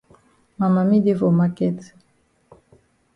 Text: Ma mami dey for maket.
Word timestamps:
Ma 0.57 0.67
mami 0.73 0.97
dey 1.05 1.17
for 1.19 1.31
maket. 1.39 1.79